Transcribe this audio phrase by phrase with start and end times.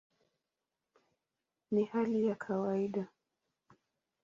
[1.71, 3.07] Ni hali ya kawaida".